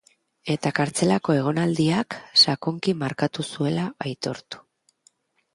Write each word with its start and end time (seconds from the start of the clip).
Eta 0.53 0.69
kartzelako 0.79 1.35
egonaldiak 1.41 2.17
sakonki 2.45 2.97
markatu 3.05 3.47
zuela 3.51 3.87
aitortu. 4.07 4.65